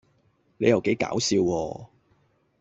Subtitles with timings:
[0.57, 1.85] 你又幾搞笑喎